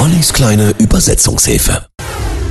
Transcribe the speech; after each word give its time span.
Ollis 0.00 0.32
kleine 0.32 0.70
Übersetzungshilfe. 0.78 1.86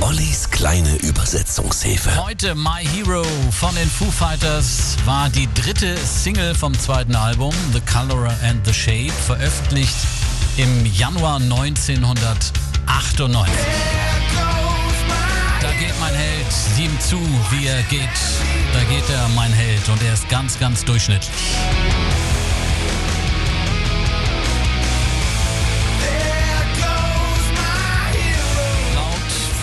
Ollis 0.00 0.48
kleine 0.50 0.94
Übersetzungshilfe. 0.98 2.24
Heute 2.24 2.54
My 2.54 2.86
Hero 2.94 3.24
von 3.50 3.74
den 3.74 3.90
Foo 3.90 4.08
Fighters 4.08 4.94
war 5.04 5.28
die 5.30 5.48
dritte 5.54 5.96
Single 5.96 6.54
vom 6.54 6.78
zweiten 6.78 7.16
Album 7.16 7.52
The 7.72 7.80
Color 7.80 8.32
and 8.48 8.64
the 8.64 8.72
Shape, 8.72 9.10
veröffentlicht 9.26 9.96
im 10.58 10.86
Januar 10.94 11.40
1998. 11.40 13.52
Da 15.60 15.72
geht 15.72 15.98
mein 15.98 16.14
Held, 16.14 16.46
ihm 16.78 17.00
zu, 17.00 17.18
wie 17.50 17.66
er 17.66 17.82
geht. 17.90 18.08
Da 18.72 18.84
geht 18.84 19.10
er, 19.10 19.26
mein 19.34 19.52
Held, 19.52 19.88
und 19.88 20.00
er 20.04 20.14
ist 20.14 20.28
ganz, 20.28 20.56
ganz 20.60 20.84
durchschnittlich. 20.84 21.34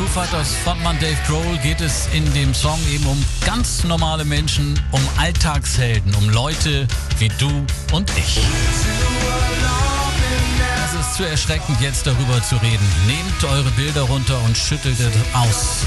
Foo 0.08 0.22
Fighters 0.22 0.54
Frontmann 0.64 0.98
Dave 1.00 1.18
Grohl 1.26 1.58
geht 1.64 1.82
es 1.82 2.08
in 2.14 2.32
dem 2.34 2.54
Song 2.54 2.80
eben 2.92 3.06
um 3.06 3.24
ganz 3.46 3.84
normale 3.84 4.26
Menschen, 4.26 4.80
um 4.92 5.02
Alltagshelden, 5.18 6.14
um 6.16 6.30
Leute 6.30 6.88
wie 7.20 7.30
du 7.40 7.50
und 7.94 8.10
ich. 8.18 8.40
Es 10.86 10.94
ist 11.00 11.16
zu 11.16 11.24
erschreckend, 11.24 11.80
jetzt 11.82 12.06
darüber 12.06 12.42
zu 12.44 12.56
reden. 12.58 12.88
Nehmt 13.06 13.44
eure 13.44 13.70
Bilder 13.72 14.04
runter 14.04 14.40
und 14.46 14.58
schüttelt 14.58 15.00
es 15.00 15.14
aus. 15.34 15.86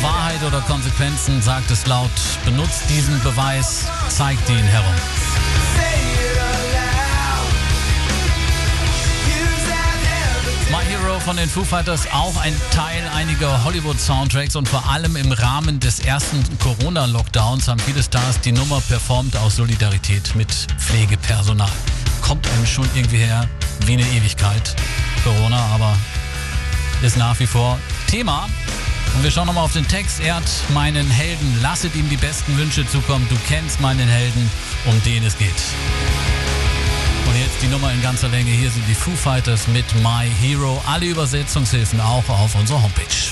Wahrheit 0.00 0.42
oder 0.46 0.60
Konsequenzen, 0.62 1.40
sagt 1.42 1.70
es 1.70 1.86
laut. 1.86 2.10
Benutzt 2.44 2.82
diesen 2.88 3.20
Beweis, 3.22 3.86
zeigt 4.08 4.48
ihn 4.50 4.64
herum. 4.64 4.94
Von 11.24 11.36
den 11.36 11.48
Foo 11.48 11.64
Fighters 11.64 12.06
auch 12.12 12.36
ein 12.40 12.54
Teil 12.72 13.02
einiger 13.14 13.64
Hollywood-Soundtracks 13.64 14.56
und 14.56 14.68
vor 14.68 14.88
allem 14.90 15.14
im 15.16 15.30
Rahmen 15.30 15.78
des 15.78 16.00
ersten 16.00 16.42
Corona-Lockdowns 16.58 17.68
haben 17.68 17.78
viele 17.78 18.02
Stars 18.02 18.40
die 18.40 18.50
Nummer 18.50 18.80
performt 18.80 19.36
aus 19.36 19.56
Solidarität 19.56 20.34
mit 20.34 20.50
Pflegepersonal. 20.78 21.70
Kommt 22.22 22.48
einem 22.48 22.66
schon 22.66 22.88
irgendwie 22.94 23.18
her 23.18 23.48
wie 23.86 23.92
eine 23.92 24.02
Ewigkeit, 24.02 24.74
Corona, 25.22 25.58
aber 25.74 25.96
ist 27.02 27.16
nach 27.16 27.38
wie 27.38 27.46
vor 27.46 27.78
Thema. 28.08 28.48
Und 29.14 29.22
wir 29.22 29.30
schauen 29.30 29.46
nochmal 29.46 29.64
auf 29.64 29.74
den 29.74 29.86
Text. 29.86 30.20
Ehrt 30.20 30.50
meinen 30.70 31.08
Helden, 31.08 31.58
lasset 31.62 31.94
ihm 31.94 32.08
die 32.08 32.16
besten 32.16 32.56
Wünsche 32.58 32.86
zukommen. 32.86 33.26
Du 33.28 33.36
kennst 33.48 33.80
meinen 33.80 34.08
Helden, 34.08 34.50
um 34.86 35.02
den 35.04 35.24
es 35.24 35.38
geht. 35.38 35.50
Die 37.62 37.68
Nummer 37.68 37.92
in 37.92 38.02
ganzer 38.02 38.28
Länge. 38.28 38.50
Hier 38.50 38.72
sind 38.72 38.88
die 38.88 38.94
Foo 38.94 39.12
Fighters 39.12 39.68
mit 39.68 39.84
My 40.02 40.28
Hero. 40.40 40.82
Alle 40.84 41.06
Übersetzungshilfen 41.06 42.00
auch 42.00 42.28
auf 42.28 42.56
unserer 42.56 42.82
Homepage. 42.82 43.22